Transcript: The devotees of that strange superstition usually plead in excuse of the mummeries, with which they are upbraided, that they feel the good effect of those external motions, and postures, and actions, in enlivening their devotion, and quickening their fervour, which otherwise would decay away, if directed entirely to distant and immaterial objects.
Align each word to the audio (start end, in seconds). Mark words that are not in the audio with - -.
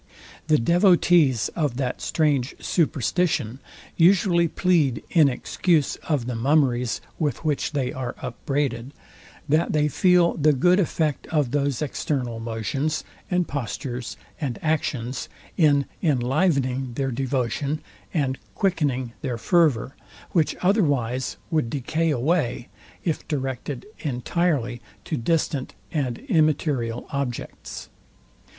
The 0.47 0.57
devotees 0.57 1.49
of 1.55 1.77
that 1.77 2.01
strange 2.01 2.55
superstition 2.59 3.59
usually 3.97 4.47
plead 4.47 5.03
in 5.11 5.29
excuse 5.29 5.95
of 5.97 6.25
the 6.25 6.33
mummeries, 6.33 7.01
with 7.19 7.45
which 7.45 7.73
they 7.73 7.93
are 7.93 8.15
upbraided, 8.19 8.93
that 9.47 9.73
they 9.73 9.87
feel 9.87 10.33
the 10.37 10.53
good 10.53 10.79
effect 10.79 11.27
of 11.27 11.51
those 11.51 11.83
external 11.83 12.39
motions, 12.39 13.03
and 13.29 13.47
postures, 13.47 14.17
and 14.39 14.57
actions, 14.63 15.29
in 15.55 15.85
enlivening 16.01 16.93
their 16.95 17.11
devotion, 17.11 17.79
and 18.11 18.39
quickening 18.55 19.13
their 19.21 19.37
fervour, 19.37 19.95
which 20.31 20.55
otherwise 20.63 21.37
would 21.51 21.69
decay 21.69 22.09
away, 22.09 22.69
if 23.03 23.27
directed 23.27 23.85
entirely 23.99 24.81
to 25.05 25.15
distant 25.15 25.75
and 25.91 26.17
immaterial 26.27 27.05
objects. 27.11 27.89